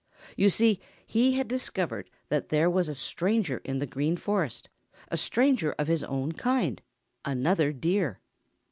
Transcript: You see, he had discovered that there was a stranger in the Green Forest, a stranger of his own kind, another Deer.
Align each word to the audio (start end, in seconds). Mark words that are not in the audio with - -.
You 0.35 0.49
see, 0.49 0.79
he 1.05 1.33
had 1.33 1.47
discovered 1.47 2.09
that 2.29 2.49
there 2.49 2.71
was 2.71 2.89
a 2.89 2.95
stranger 2.95 3.61
in 3.63 3.77
the 3.77 3.85
Green 3.85 4.17
Forest, 4.17 4.67
a 5.09 5.15
stranger 5.15 5.73
of 5.77 5.85
his 5.87 6.03
own 6.03 6.31
kind, 6.31 6.81
another 7.23 7.71
Deer. 7.71 8.19